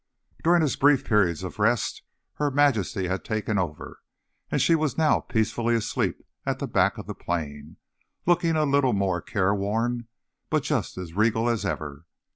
During 0.43 0.63
his 0.63 0.77
brief 0.77 1.05
periods 1.05 1.43
of 1.43 1.59
rest, 1.59 2.01
Her 2.37 2.49
Majesty 2.49 3.05
had 3.07 3.23
taken 3.23 3.59
over, 3.59 3.99
and 4.49 4.59
she 4.59 4.73
was 4.73 4.97
now 4.97 5.19
peacefully 5.19 5.75
asleep 5.75 6.25
at 6.43 6.57
the 6.57 6.65
back 6.65 6.97
of 6.97 7.05
the 7.05 7.13
plane, 7.13 7.77
looking 8.25 8.55
a 8.55 8.65
little 8.65 8.93
more 8.93 9.21
careworn, 9.21 10.07
but 10.49 10.63
just 10.63 10.97
as 10.97 11.13
regal 11.13 11.47
as 11.47 11.65
ever. 11.67 12.07